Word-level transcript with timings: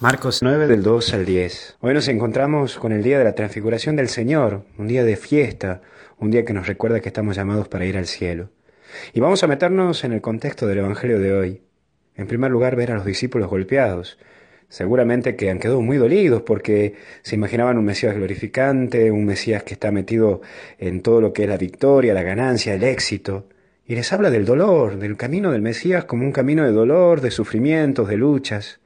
Marcos 0.00 0.44
9 0.44 0.68
del 0.68 0.84
2 0.84 1.12
al 1.14 1.26
10. 1.26 1.78
Hoy 1.80 1.92
nos 1.92 2.06
encontramos 2.06 2.78
con 2.78 2.92
el 2.92 3.02
día 3.02 3.18
de 3.18 3.24
la 3.24 3.34
transfiguración 3.34 3.96
del 3.96 4.08
Señor, 4.08 4.62
un 4.78 4.86
día 4.86 5.02
de 5.02 5.16
fiesta, 5.16 5.82
un 6.18 6.30
día 6.30 6.44
que 6.44 6.52
nos 6.52 6.68
recuerda 6.68 7.00
que 7.00 7.08
estamos 7.08 7.34
llamados 7.34 7.66
para 7.66 7.84
ir 7.84 7.96
al 7.96 8.06
cielo. 8.06 8.50
Y 9.12 9.18
vamos 9.18 9.42
a 9.42 9.48
meternos 9.48 10.04
en 10.04 10.12
el 10.12 10.20
contexto 10.20 10.68
del 10.68 10.78
Evangelio 10.78 11.18
de 11.18 11.32
hoy. 11.32 11.62
En 12.14 12.28
primer 12.28 12.52
lugar, 12.52 12.76
ver 12.76 12.92
a 12.92 12.94
los 12.94 13.04
discípulos 13.04 13.50
golpeados. 13.50 14.20
Seguramente 14.68 15.34
que 15.34 15.50
han 15.50 15.58
quedado 15.58 15.80
muy 15.80 15.96
dolidos 15.96 16.42
porque 16.42 16.94
se 17.22 17.34
imaginaban 17.34 17.76
un 17.76 17.84
Mesías 17.84 18.14
glorificante, 18.14 19.10
un 19.10 19.24
Mesías 19.24 19.64
que 19.64 19.74
está 19.74 19.90
metido 19.90 20.42
en 20.78 21.02
todo 21.02 21.20
lo 21.20 21.32
que 21.32 21.42
es 21.42 21.48
la 21.48 21.56
victoria, 21.56 22.14
la 22.14 22.22
ganancia, 22.22 22.72
el 22.72 22.84
éxito. 22.84 23.48
Y 23.84 23.96
les 23.96 24.12
habla 24.12 24.30
del 24.30 24.44
dolor, 24.44 25.00
del 25.00 25.16
camino 25.16 25.50
del 25.50 25.62
Mesías 25.62 26.04
como 26.04 26.22
un 26.22 26.30
camino 26.30 26.62
de 26.62 26.70
dolor, 26.70 27.20
de 27.20 27.32
sufrimientos, 27.32 28.06
de 28.06 28.16
luchas. 28.16 28.78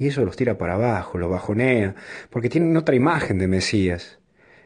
Y 0.00 0.06
eso 0.06 0.24
los 0.24 0.34
tira 0.34 0.56
para 0.56 0.76
abajo, 0.76 1.18
los 1.18 1.30
bajonea, 1.30 1.94
porque 2.30 2.48
tienen 2.48 2.74
otra 2.74 2.94
imagen 2.94 3.36
de 3.36 3.46
Mesías. 3.46 4.18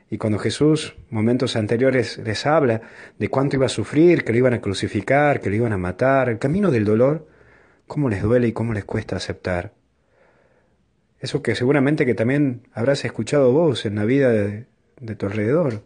Y 0.09 0.17
cuando 0.17 0.39
Jesús, 0.39 0.95
momentos 1.11 1.57
anteriores, 1.57 2.19
les 2.19 2.47
habla 2.47 2.83
de 3.19 3.29
cuánto 3.29 3.57
iba 3.57 3.67
a 3.67 3.69
sufrir, 3.69 4.23
que 4.23 4.31
lo 4.31 4.39
iban 4.39 4.55
a 4.55 4.61
crucificar, 4.61 5.41
que 5.41 5.51
lo 5.51 5.57
iban 5.57 5.73
a 5.73 5.77
matar, 5.77 6.29
el 6.29 6.39
camino 6.39 6.71
del 6.71 6.85
dolor, 6.85 7.27
cómo 7.89 8.09
les 8.09 8.23
duele 8.23 8.47
y 8.47 8.53
cómo 8.53 8.75
les 8.75 8.85
cuesta 8.85 9.17
aceptar. 9.17 9.73
Eso 11.19 11.43
que 11.43 11.57
seguramente 11.57 12.07
que 12.07 12.15
también 12.15 12.69
habrás 12.73 13.05
escuchado 13.05 13.51
vos 13.51 13.87
en 13.87 13.97
la 13.97 14.05
vida 14.05 14.31
de, 14.31 14.67
de 15.01 15.17
tu 15.17 15.27
alrededor. 15.27 15.83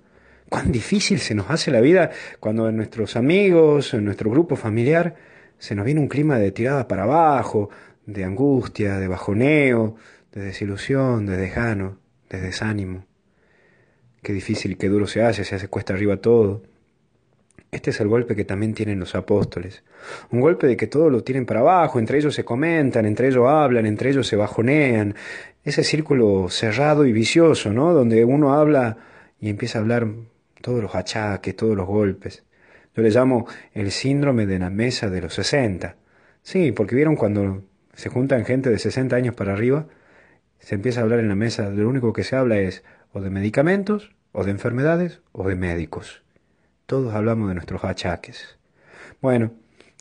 Cuán 0.50 0.72
difícil 0.72 1.20
se 1.20 1.34
nos 1.34 1.48
hace 1.48 1.70
la 1.70 1.80
vida 1.80 2.10
cuando 2.38 2.68
en 2.68 2.76
nuestros 2.76 3.16
amigos, 3.16 3.94
en 3.94 4.04
nuestro 4.04 4.30
grupo 4.30 4.56
familiar, 4.56 5.16
se 5.58 5.74
nos 5.74 5.84
viene 5.84 6.00
un 6.00 6.08
clima 6.08 6.38
de 6.38 6.52
tirada 6.52 6.86
para 6.86 7.02
abajo, 7.02 7.70
de 8.08 8.24
angustia, 8.24 8.98
de 8.98 9.06
bajoneo, 9.06 9.96
de 10.32 10.40
desilusión, 10.40 11.26
de 11.26 11.36
desgano, 11.36 11.98
de 12.30 12.40
desánimo. 12.40 13.04
Qué 14.22 14.32
difícil 14.32 14.72
y 14.72 14.74
qué 14.76 14.88
duro 14.88 15.06
se 15.06 15.22
hace, 15.22 15.44
se 15.44 15.54
hace 15.54 15.68
cuesta 15.68 15.92
arriba 15.92 16.16
todo. 16.16 16.62
Este 17.70 17.90
es 17.90 18.00
el 18.00 18.08
golpe 18.08 18.34
que 18.34 18.46
también 18.46 18.72
tienen 18.72 18.98
los 18.98 19.14
apóstoles. 19.14 19.84
Un 20.30 20.40
golpe 20.40 20.66
de 20.66 20.76
que 20.78 20.86
todo 20.86 21.10
lo 21.10 21.22
tienen 21.22 21.44
para 21.44 21.60
abajo, 21.60 21.98
entre 21.98 22.16
ellos 22.16 22.34
se 22.34 22.46
comentan, 22.46 23.04
entre 23.04 23.28
ellos 23.28 23.46
hablan, 23.46 23.84
entre 23.84 24.08
ellos 24.08 24.26
se 24.26 24.36
bajonean. 24.36 25.14
Ese 25.62 25.84
círculo 25.84 26.48
cerrado 26.48 27.04
y 27.04 27.12
vicioso, 27.12 27.70
¿no? 27.74 27.92
Donde 27.92 28.24
uno 28.24 28.54
habla 28.54 28.96
y 29.38 29.50
empieza 29.50 29.78
a 29.78 29.82
hablar 29.82 30.08
todos 30.62 30.80
los 30.82 30.94
achaques, 30.94 31.54
todos 31.54 31.76
los 31.76 31.86
golpes. 31.86 32.42
Yo 32.96 33.02
le 33.02 33.10
llamo 33.10 33.46
el 33.74 33.90
síndrome 33.90 34.46
de 34.46 34.58
la 34.58 34.70
mesa 34.70 35.10
de 35.10 35.20
los 35.20 35.34
sesenta. 35.34 35.96
Sí, 36.42 36.72
porque 36.72 36.96
vieron 36.96 37.14
cuando 37.14 37.62
se 37.98 38.10
juntan 38.10 38.44
gente 38.44 38.70
de 38.70 38.78
60 38.78 39.16
años 39.16 39.34
para 39.34 39.54
arriba, 39.54 39.88
se 40.60 40.76
empieza 40.76 41.00
a 41.00 41.02
hablar 41.02 41.18
en 41.18 41.28
la 41.28 41.34
mesa, 41.34 41.68
lo 41.68 41.88
único 41.88 42.12
que 42.12 42.22
se 42.22 42.36
habla 42.36 42.56
es 42.56 42.84
o 43.12 43.20
de 43.20 43.28
medicamentos, 43.28 44.14
o 44.30 44.44
de 44.44 44.52
enfermedades, 44.52 45.20
o 45.32 45.48
de 45.48 45.56
médicos. 45.56 46.22
Todos 46.86 47.12
hablamos 47.12 47.48
de 47.48 47.54
nuestros 47.54 47.82
achaques. 47.82 48.56
Bueno, 49.20 49.50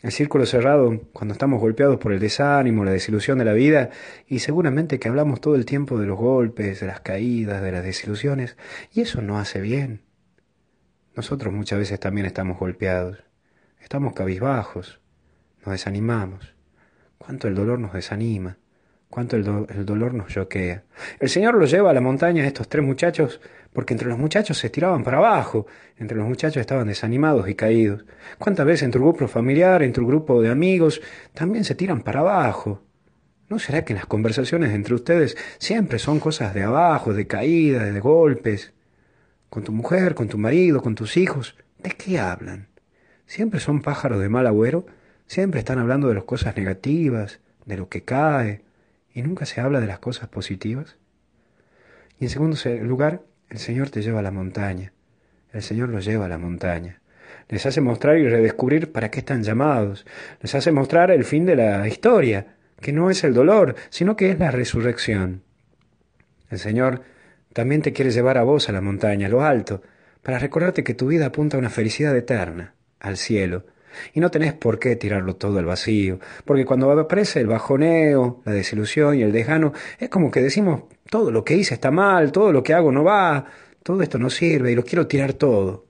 el 0.04 0.12
círculo 0.12 0.45
cerrado, 0.45 1.02
cuando 1.12 1.34
estamos 1.34 1.59
golpeados 1.59 1.98
por 1.98 2.14
el 2.14 2.20
desánimo, 2.20 2.86
la 2.86 2.92
desilusión 2.92 3.39
de 3.39 3.45
la 3.45 3.54
vida, 3.54 3.89
y 4.28 4.39
seguramente 4.39 5.00
que 5.00 5.08
hablamos 5.08 5.42
todo 5.42 5.56
el 5.56 5.66
tiempo 5.66 5.98
de 5.98 6.06
los 6.06 6.20
golpes, 6.20 6.82
de 6.82 6.86
las 6.86 7.00
caídas, 7.00 7.64
de 7.64 7.72
las 7.72 7.84
desilusiones, 7.84 8.58
y 8.94 9.02
eso 9.02 9.23
no 9.23 9.39
hace 9.39 9.59
bien. 9.59 10.04
Nosotros 11.16 11.52
muchas 11.52 11.80
veces 11.80 12.00
también 12.00 12.28
estamos 12.28 12.59
golpeados, 12.59 13.23
estamos 13.82 14.14
cabizbajos, 14.14 15.02
nos 15.66 15.72
desanimamos 15.72 16.56
cuánto 17.18 17.48
el 17.48 17.56
dolor 17.56 17.80
nos 17.80 17.94
desanima, 17.94 18.58
cuánto 19.10 19.36
el, 19.36 19.44
dolor 19.86 20.14
nos 20.14 20.28
choquea. 20.28 20.84
El 21.20 21.30
Señor 21.30 21.56
los 21.56 21.72
lleva 21.72 21.92
a 21.92 21.94
la 21.94 22.02
montaña 22.02 22.44
a 22.44 22.48
estos 22.48 22.68
tres 22.68 22.86
muchachos 22.86 23.42
porque 23.73 23.94
entre 23.94 24.08
los 24.08 24.18
muchachos 24.18 24.58
se 24.58 24.68
estiraban 24.68 25.04
para 25.04 25.18
abajo, 25.18 25.68
entre 25.98 26.18
los 26.18 26.28
muchachos 26.28 26.62
estaban 26.62 26.88
desanimados 26.88 27.48
y 27.48 27.56
caídos. 27.56 28.06
¿Cuántas 28.39 28.66
veces 28.66 28.83
en 28.83 28.92
tu 28.92 29.00
grupo 29.00 29.27
familiar, 29.27 29.83
en 29.83 29.94
tu 29.94 30.06
grupo 30.06 30.42
de 30.42 30.50
amigos, 30.50 31.02
también 31.33 31.64
se 31.64 31.76
tiran 31.76 32.02
para 32.02 32.22
abajo? 32.22 32.82
¿No 33.50 33.60
será 33.60 33.86
que 33.86 33.94
en 33.94 33.98
las 33.98 34.08
conversaciones 34.08 34.73
entre 34.73 34.95
ustedes 34.95 35.38
siempre 35.58 36.00
son 36.00 36.20
cosas 36.20 36.54
de 36.54 36.64
abajo, 36.64 37.14
de 37.14 37.27
caídas, 37.27 37.94
de 37.94 38.00
golpes? 38.00 38.73
Con 39.50 39.64
tu 39.64 39.72
mujer, 39.72 40.16
con 40.16 40.27
tu 40.27 40.38
marido, 40.38 40.82
con 40.82 40.95
tus 40.95 41.16
hijos, 41.16 41.56
¿de 41.77 41.92
qué 41.92 42.20
hablan? 42.20 42.67
¿Siempre 43.26 43.60
son 43.60 43.82
pájaros 43.82 44.20
de 44.20 44.27
mal 44.27 44.48
agüero? 44.48 44.86
Siempre 45.27 45.60
están 45.60 45.77
hablando 45.77 46.08
de 46.08 46.15
las 46.15 46.23
cosas 46.23 46.55
negativas, 46.55 47.39
de 47.65 47.77
lo 47.77 47.89
que 47.89 48.04
cae, 48.04 48.61
y 49.14 49.21
nunca 49.21 49.45
se 49.45 49.60
habla 49.60 49.82
de 49.82 49.88
las 49.88 49.99
cosas 49.99 50.30
positivas. 50.30 50.98
Y 52.20 52.26
en 52.26 52.30
segundo 52.30 52.58
lugar, 52.83 53.21
el 53.49 53.60
Señor 53.60 53.89
te 53.89 54.02
lleva 54.02 54.20
a 54.20 54.23
la 54.23 54.32
montaña. 54.32 54.93
El 55.52 55.61
Señor 55.61 55.89
los 55.89 56.05
lleva 56.05 56.26
a 56.26 56.30
la 56.30 56.38
montaña. 56.38 57.02
Les 57.49 57.65
hace 57.65 57.82
mostrar 57.82 58.17
y 58.17 58.27
redescubrir 58.27 58.92
para 58.92 59.11
qué 59.11 59.20
están 59.20 59.43
llamados. 59.43 60.05
Les 60.42 60.55
hace 60.55 60.71
mostrar 60.71 61.11
el 61.11 61.26
fin 61.26 61.45
de 61.45 61.55
la 61.55 61.88
historia, 61.88 62.55
que 62.80 62.94
no 62.94 63.09
es 63.09 63.23
el 63.23 63.33
dolor, 63.33 63.76
sino 63.89 64.15
que 64.15 64.32
es 64.32 64.39
la 64.39 64.52
resurrección. 64.52 65.44
El 66.49 66.59
Señor 66.59 67.02
también 67.54 67.82
te 67.82 67.92
quiere 67.92 68.11
llevar 68.11 68.38
a 68.38 68.44
vos 68.44 68.70
a 68.70 68.71
la 68.71 68.82
montaña, 68.82 69.27
a 69.27 69.30
lo 69.30 69.44
alto, 69.44 69.82
para 70.21 70.39
recordarte 70.39 70.83
que 70.83 70.94
tu 70.94 71.08
vida 71.08 71.27
apunta 71.27 71.58
a 71.58 71.59
una 71.59 71.70
felicidad 71.70 72.15
eterna, 72.15 72.73
al 72.99 73.17
cielo, 73.17 73.65
y 74.14 74.20
no 74.20 74.31
tenés 74.31 74.53
por 74.53 74.80
qué 74.80 74.95
tirarlo 74.95 75.36
todo 75.36 75.59
al 75.59 75.65
vacío, 75.65 76.20
porque 76.45 76.65
cuando 76.65 76.92
aparece 76.92 77.39
el 77.42 77.48
bajoneo, 77.48 78.42
la 78.45 78.52
desilusión 78.52 79.15
y 79.15 79.23
el 79.23 79.31
desgano, 79.31 79.73
es 79.99 80.09
como 80.09 80.31
que 80.31 80.42
decimos, 80.42 80.83
todo 81.09 81.31
lo 81.31 81.43
que 81.43 81.55
hice 81.55 81.73
está 81.73 81.92
mal, 81.92 82.31
todo 82.31 82.52
lo 82.52 82.64
que 82.64 82.73
hago 82.73 82.92
no 82.92 83.03
va, 83.03 83.45
todo 83.83 84.02
esto 84.02 84.17
no 84.20 84.30
sirve 84.30 84.71
y 84.71 84.76
lo 84.76 84.83
quiero 84.83 85.08
tirar 85.08 85.33
todo. 85.33 85.86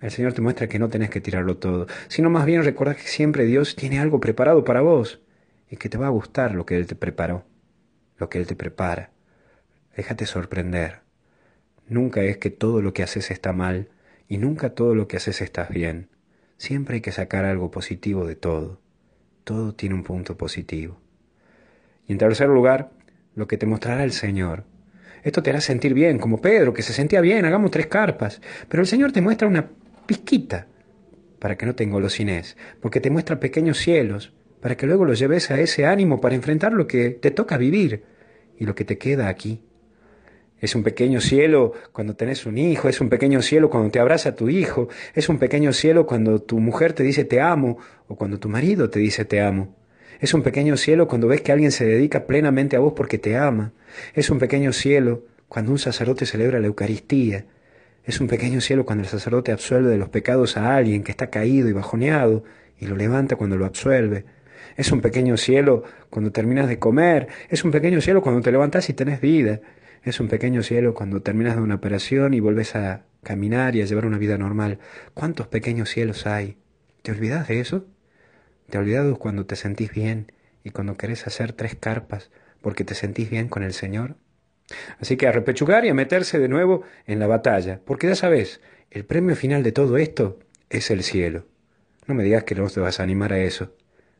El 0.00 0.10
Señor 0.12 0.32
te 0.32 0.42
muestra 0.42 0.68
que 0.68 0.78
no 0.78 0.88
tenés 0.88 1.10
que 1.10 1.20
tirarlo 1.20 1.56
todo, 1.56 1.86
sino 2.06 2.30
más 2.30 2.46
bien 2.46 2.62
recordar 2.62 2.96
que 2.96 3.08
siempre 3.08 3.46
Dios 3.46 3.74
tiene 3.74 3.98
algo 3.98 4.20
preparado 4.20 4.64
para 4.64 4.80
vos 4.80 5.20
y 5.70 5.76
que 5.76 5.88
te 5.88 5.98
va 5.98 6.06
a 6.06 6.10
gustar 6.10 6.54
lo 6.54 6.64
que 6.64 6.76
Él 6.76 6.86
te 6.86 6.94
preparó, 6.94 7.44
lo 8.16 8.28
que 8.28 8.38
Él 8.38 8.46
te 8.46 8.54
prepara. 8.54 9.10
Déjate 9.96 10.26
sorprender. 10.26 11.00
Nunca 11.88 12.22
es 12.22 12.36
que 12.36 12.50
todo 12.50 12.80
lo 12.80 12.92
que 12.92 13.02
haces 13.02 13.30
está 13.30 13.52
mal 13.52 13.88
y 14.28 14.38
nunca 14.38 14.74
todo 14.74 14.94
lo 14.94 15.08
que 15.08 15.16
haces 15.16 15.40
está 15.40 15.64
bien. 15.64 16.08
Siempre 16.58 16.96
hay 16.96 17.00
que 17.00 17.12
sacar 17.12 17.44
algo 17.44 17.70
positivo 17.70 18.26
de 18.26 18.34
todo. 18.34 18.80
Todo 19.44 19.74
tiene 19.74 19.94
un 19.94 20.02
punto 20.02 20.36
positivo. 20.36 21.00
Y 22.08 22.12
en 22.12 22.18
tercer 22.18 22.48
lugar, 22.48 22.90
lo 23.36 23.46
que 23.46 23.56
te 23.56 23.64
mostrará 23.64 24.02
el 24.02 24.10
Señor. 24.10 24.64
Esto 25.22 25.40
te 25.40 25.50
hará 25.50 25.60
sentir 25.60 25.94
bien, 25.94 26.18
como 26.18 26.40
Pedro, 26.40 26.74
que 26.74 26.82
se 26.82 26.92
sentía 26.92 27.20
bien, 27.20 27.44
hagamos 27.44 27.70
tres 27.70 27.86
carpas. 27.86 28.40
Pero 28.68 28.80
el 28.80 28.88
Señor 28.88 29.12
te 29.12 29.20
muestra 29.20 29.46
una 29.46 29.70
pizquita 30.06 30.66
para 31.38 31.56
que 31.56 31.64
no 31.64 31.76
te 31.76 31.84
engolosines, 31.84 32.56
porque 32.80 33.00
te 33.00 33.10
muestra 33.10 33.38
pequeños 33.38 33.78
cielos, 33.78 34.32
para 34.60 34.76
que 34.76 34.86
luego 34.86 35.04
los 35.04 35.20
lleves 35.20 35.52
a 35.52 35.60
ese 35.60 35.86
ánimo 35.86 36.20
para 36.20 36.34
enfrentar 36.34 36.72
lo 36.72 36.88
que 36.88 37.10
te 37.10 37.30
toca 37.30 37.56
vivir 37.56 38.02
y 38.58 38.66
lo 38.66 38.74
que 38.74 38.84
te 38.84 38.98
queda 38.98 39.28
aquí. 39.28 39.62
Es 40.60 40.74
un 40.74 40.82
pequeño 40.82 41.20
cielo 41.20 41.72
cuando 41.92 42.14
tenés 42.16 42.44
un 42.44 42.58
hijo, 42.58 42.88
es 42.88 43.00
un 43.00 43.08
pequeño 43.08 43.42
cielo 43.42 43.70
cuando 43.70 43.90
te 43.90 44.00
abraza 44.00 44.34
tu 44.34 44.48
hijo, 44.48 44.88
es 45.14 45.28
un 45.28 45.38
pequeño 45.38 45.72
cielo 45.72 46.06
cuando 46.06 46.42
tu 46.42 46.58
mujer 46.58 46.92
te 46.92 47.04
dice 47.04 47.24
te 47.24 47.40
amo 47.40 47.78
o 48.08 48.16
cuando 48.16 48.38
tu 48.38 48.48
marido 48.48 48.90
te 48.90 48.98
dice 48.98 49.24
te 49.24 49.40
amo. 49.40 49.76
Es 50.20 50.34
un 50.34 50.42
pequeño 50.42 50.76
cielo 50.76 51.06
cuando 51.06 51.28
ves 51.28 51.42
que 51.42 51.52
alguien 51.52 51.70
se 51.70 51.84
dedica 51.84 52.26
plenamente 52.26 52.74
a 52.74 52.80
vos 52.80 52.92
porque 52.96 53.18
te 53.18 53.36
ama. 53.36 53.72
Es 54.14 54.30
un 54.30 54.40
pequeño 54.40 54.72
cielo 54.72 55.22
cuando 55.48 55.70
un 55.70 55.78
sacerdote 55.78 56.26
celebra 56.26 56.58
la 56.58 56.66
Eucaristía. 56.66 57.46
Es 58.04 58.20
un 58.20 58.26
pequeño 58.26 58.60
cielo 58.60 58.84
cuando 58.84 59.04
el 59.04 59.08
sacerdote 59.08 59.52
absuelve 59.52 59.90
de 59.90 59.98
los 59.98 60.08
pecados 60.08 60.56
a 60.56 60.74
alguien 60.74 61.04
que 61.04 61.12
está 61.12 61.30
caído 61.30 61.68
y 61.68 61.72
bajoneado 61.72 62.42
y 62.80 62.86
lo 62.86 62.96
levanta 62.96 63.36
cuando 63.36 63.56
lo 63.56 63.64
absuelve. 63.64 64.24
Es 64.76 64.90
un 64.90 65.00
pequeño 65.00 65.36
cielo 65.36 65.84
cuando 66.10 66.32
terminas 66.32 66.68
de 66.68 66.78
comer. 66.78 67.28
Es 67.48 67.64
un 67.64 67.70
pequeño 67.70 68.00
cielo 68.00 68.22
cuando 68.22 68.40
te 68.40 68.50
levantás 68.50 68.88
y 68.88 68.94
tenés 68.94 69.20
vida. 69.20 69.60
Es 70.08 70.20
un 70.20 70.28
pequeño 70.28 70.62
cielo 70.62 70.94
cuando 70.94 71.20
terminas 71.20 71.56
de 71.56 71.60
una 71.60 71.74
operación 71.74 72.32
y 72.32 72.40
vuelves 72.40 72.74
a 72.74 73.04
caminar 73.22 73.76
y 73.76 73.82
a 73.82 73.84
llevar 73.84 74.06
una 74.06 74.16
vida 74.16 74.38
normal. 74.38 74.78
¿Cuántos 75.12 75.48
pequeños 75.48 75.90
cielos 75.90 76.26
hay? 76.26 76.56
¿Te 77.02 77.12
olvidas 77.12 77.46
de 77.46 77.60
eso? 77.60 77.84
¿Te 78.70 78.78
olvidas 78.78 79.18
cuando 79.18 79.44
te 79.44 79.54
sentís 79.54 79.92
bien 79.92 80.32
y 80.64 80.70
cuando 80.70 80.96
querés 80.96 81.26
hacer 81.26 81.52
tres 81.52 81.74
carpas 81.74 82.30
porque 82.62 82.84
te 82.84 82.94
sentís 82.94 83.28
bien 83.28 83.48
con 83.48 83.62
el 83.62 83.74
Señor? 83.74 84.16
Así 84.98 85.18
que 85.18 85.28
a 85.28 85.32
repechugar 85.32 85.84
y 85.84 85.90
a 85.90 85.94
meterse 85.94 86.38
de 86.38 86.48
nuevo 86.48 86.84
en 87.06 87.18
la 87.18 87.26
batalla, 87.26 87.82
porque 87.84 88.06
ya 88.06 88.14
sabes, 88.14 88.62
el 88.90 89.04
premio 89.04 89.36
final 89.36 89.62
de 89.62 89.72
todo 89.72 89.98
esto 89.98 90.38
es 90.70 90.90
el 90.90 91.02
cielo. 91.02 91.44
No 92.06 92.14
me 92.14 92.24
digas 92.24 92.44
que 92.44 92.54
no 92.54 92.66
te 92.70 92.80
vas 92.80 92.98
a 92.98 93.02
animar 93.02 93.34
a 93.34 93.40
eso. 93.40 93.74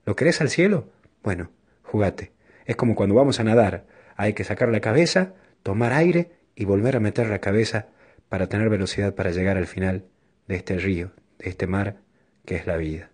¿Lo 0.05 0.17
querés 0.17 0.43
al 0.43 0.51
cielo? 0.51 0.91
Bueno, 1.23 1.51
jugate. 1.83 2.33
Es 2.67 2.77
como 2.77 2.95
cuando 2.95 3.15
vamos 3.15 3.41
a 3.41 3.45
nadar. 3.45 3.87
Hay 4.17 4.35
que 4.35 4.45
sacar 4.45 4.69
la 4.69 4.81
cabeza, 4.81 5.33
tomar 5.69 5.93
aire 5.93 6.31
y 6.57 6.65
volver 6.65 6.97
a 6.97 7.01
meter 7.01 7.29
la 7.29 7.41
cabeza 7.41 7.89
para 8.31 8.47
tener 8.47 8.71
velocidad 8.71 9.15
para 9.15 9.33
llegar 9.33 9.59
al 9.59 9.67
final 9.67 10.07
de 10.47 10.57
este 10.57 10.79
río, 10.79 11.13
de 11.39 11.51
este 11.51 11.67
mar 11.67 11.99
que 12.47 12.57
es 12.57 12.67
la 12.67 12.79
vida. 12.79 13.11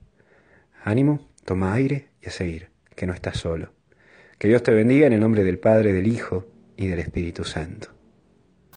Ánimo, 0.84 1.28
toma 1.44 1.74
aire 1.74 2.10
y 2.22 2.28
a 2.28 2.30
seguir, 2.30 2.68
que 2.94 3.08
no 3.08 3.12
estás 3.12 3.38
solo. 3.38 3.72
Que 4.38 4.46
Dios 4.46 4.62
te 4.62 4.72
bendiga 4.72 5.08
en 5.08 5.14
el 5.14 5.18
nombre 5.18 5.42
del 5.42 5.58
Padre, 5.58 5.92
del 5.92 6.06
Hijo 6.06 6.46
y 6.76 6.86
del 6.86 7.00
Espíritu 7.00 7.42
Santo. 7.42 7.93